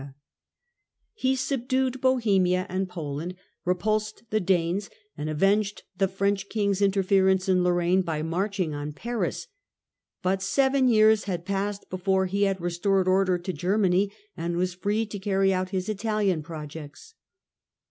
THE 0.01 0.05
SAXON 0.05 0.15
EMPERORS 0.15 1.21
17 1.21 1.29
He 1.29 1.35
subdued 1.93 2.01
Bohemia 2.01 2.65
and 2.69 2.89
Poland, 2.89 3.35
repulsed 3.65 4.23
the 4.31 4.39
Danes, 4.39 4.89
and 5.15 5.29
avenged 5.29 5.83
the 5.95 6.07
French 6.07 6.49
king's 6.49 6.81
interference 6.81 7.47
in 7.47 7.63
Lorraine 7.63 8.01
by 8.01 8.23
marching 8.23 8.73
on 8.73 8.93
Paris. 8.93 9.45
But 10.23 10.41
seven 10.41 10.87
years 10.87 11.25
had 11.25 11.45
passed 11.45 11.87
before 11.91 12.25
he 12.25 12.45
had 12.45 12.59
restored 12.59 13.07
order 13.07 13.37
to 13.37 13.53
Germany, 13.53 14.11
and 14.35 14.57
was 14.57 14.73
free 14.73 15.05
to 15.05 15.19
carry 15.19 15.53
out 15.53 15.69
his 15.69 15.87
Italian 15.87 16.41
projects. 16.41 17.13